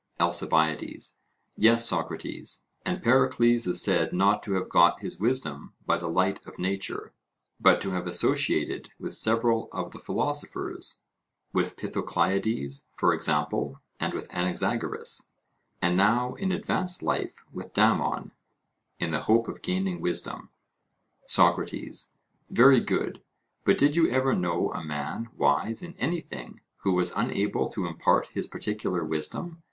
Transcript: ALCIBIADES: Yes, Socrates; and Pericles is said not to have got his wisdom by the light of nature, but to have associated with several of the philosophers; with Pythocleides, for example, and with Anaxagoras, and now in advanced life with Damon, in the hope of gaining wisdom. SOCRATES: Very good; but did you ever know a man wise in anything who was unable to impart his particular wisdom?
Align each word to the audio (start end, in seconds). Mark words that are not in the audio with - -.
ALCIBIADES: 0.19 1.19
Yes, 1.57 1.87
Socrates; 1.87 2.63
and 2.83 3.03
Pericles 3.03 3.67
is 3.67 3.83
said 3.83 4.11
not 4.13 4.41
to 4.41 4.53
have 4.53 4.67
got 4.67 5.01
his 5.03 5.19
wisdom 5.19 5.73
by 5.85 5.95
the 5.95 6.07
light 6.07 6.43
of 6.47 6.57
nature, 6.57 7.13
but 7.59 7.79
to 7.81 7.91
have 7.91 8.07
associated 8.07 8.89
with 8.97 9.13
several 9.13 9.69
of 9.71 9.91
the 9.91 9.99
philosophers; 9.99 11.01
with 11.53 11.77
Pythocleides, 11.77 12.87
for 12.93 13.13
example, 13.13 13.79
and 13.99 14.15
with 14.15 14.27
Anaxagoras, 14.33 15.29
and 15.83 15.95
now 15.95 16.33
in 16.33 16.51
advanced 16.51 17.03
life 17.03 17.45
with 17.53 17.71
Damon, 17.75 18.31
in 18.97 19.11
the 19.11 19.21
hope 19.29 19.47
of 19.47 19.61
gaining 19.61 20.01
wisdom. 20.01 20.49
SOCRATES: 21.27 22.15
Very 22.49 22.79
good; 22.79 23.21
but 23.63 23.77
did 23.77 23.95
you 23.95 24.09
ever 24.09 24.33
know 24.33 24.73
a 24.73 24.83
man 24.83 25.29
wise 25.37 25.83
in 25.83 25.93
anything 25.99 26.59
who 26.77 26.91
was 26.93 27.13
unable 27.15 27.67
to 27.69 27.85
impart 27.85 28.29
his 28.33 28.47
particular 28.47 29.03
wisdom? 29.05 29.59